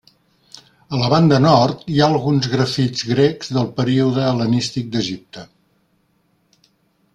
A 0.95 0.99
la 1.01 1.09
banda 1.13 1.37
nord 1.43 1.83
hi 1.95 1.99
ha 2.03 2.07
alguns 2.13 2.47
grafits 2.55 3.05
grecs 3.11 3.53
del 3.59 3.69
període 3.81 4.25
hel·lenístic 4.31 4.91
d'Egipte. 4.97 5.47